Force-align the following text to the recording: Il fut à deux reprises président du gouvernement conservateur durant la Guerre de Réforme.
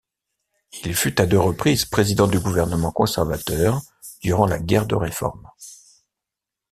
Il 0.83 0.95
fut 0.95 1.21
à 1.21 1.27
deux 1.27 1.37
reprises 1.39 1.85
président 1.85 2.25
du 2.25 2.39
gouvernement 2.39 2.91
conservateur 2.91 3.79
durant 4.23 4.47
la 4.47 4.57
Guerre 4.57 4.87
de 4.87 4.95
Réforme. 4.95 5.47